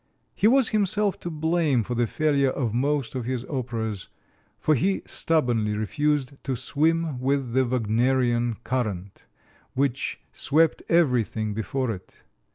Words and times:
He 0.33 0.47
was 0.47 0.69
himself 0.69 1.19
to 1.19 1.29
blame 1.29 1.83
for 1.83 1.93
the 1.93 2.07
failure 2.07 2.49
of 2.49 2.73
most 2.73 3.13
of 3.13 3.25
his 3.25 3.45
operas, 3.45 4.07
for 4.57 4.73
he 4.73 5.03
stubbornly 5.05 5.75
refused 5.77 6.43
to 6.43 6.55
swim 6.55 7.19
with 7.19 7.53
the 7.53 7.65
Wagnerian 7.65 8.55
current, 8.63 9.27
which 9.75 10.19
swept 10.31 10.81
everything 10.89 11.53
before 11.53 11.91
it. 11.91 12.23